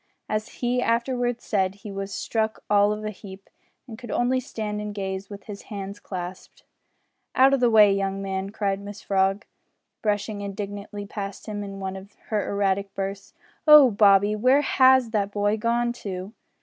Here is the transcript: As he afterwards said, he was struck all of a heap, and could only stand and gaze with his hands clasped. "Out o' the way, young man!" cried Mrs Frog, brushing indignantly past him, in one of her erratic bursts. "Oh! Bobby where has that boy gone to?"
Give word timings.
As 0.27 0.47
he 0.63 0.81
afterwards 0.81 1.43
said, 1.43 1.75
he 1.75 1.91
was 1.91 2.11
struck 2.11 2.63
all 2.71 2.91
of 2.91 3.05
a 3.05 3.11
heap, 3.11 3.51
and 3.87 3.99
could 3.99 4.09
only 4.09 4.39
stand 4.39 4.81
and 4.81 4.95
gaze 4.95 5.29
with 5.29 5.43
his 5.43 5.61
hands 5.69 5.99
clasped. 5.99 6.63
"Out 7.35 7.53
o' 7.53 7.57
the 7.57 7.69
way, 7.69 7.93
young 7.93 8.19
man!" 8.19 8.49
cried 8.49 8.81
Mrs 8.81 9.03
Frog, 9.05 9.45
brushing 10.01 10.41
indignantly 10.41 11.05
past 11.05 11.45
him, 11.45 11.63
in 11.63 11.79
one 11.79 11.95
of 11.95 12.15
her 12.29 12.49
erratic 12.49 12.91
bursts. 12.95 13.35
"Oh! 13.67 13.91
Bobby 13.91 14.35
where 14.35 14.61
has 14.61 15.11
that 15.11 15.31
boy 15.31 15.55
gone 15.55 15.93
to?" 15.93 16.33